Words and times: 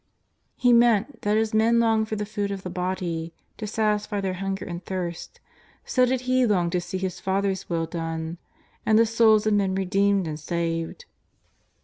He 0.55 0.73
meant 0.73 1.21
that 1.21 1.37
as 1.37 1.53
men 1.53 1.79
long 1.79 2.05
for 2.05 2.15
the 2.15 2.25
food 2.25 2.49
of 2.49 2.63
the 2.63 2.71
body 2.71 3.35
to 3.57 3.67
satisfy 3.67 4.19
their 4.19 4.33
hunger 4.33 4.65
and 4.65 4.83
thirst, 4.83 5.39
so 5.85 6.07
did 6.07 6.21
He 6.21 6.43
long 6.43 6.71
to 6.71 6.81
see 6.81 6.97
His 6.97 7.19
Father's 7.19 7.69
Will 7.69 7.85
done, 7.85 8.39
and 8.83 8.97
the 8.97 9.05
souls 9.05 9.45
of 9.45 9.53
men 9.53 9.75
redeemed 9.75 10.27
and 10.27 10.39
saved. 10.39 11.05